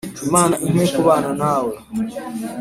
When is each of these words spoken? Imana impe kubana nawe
Imana 0.27 0.55
impe 0.67 0.85
kubana 0.93 1.29
nawe 1.41 1.73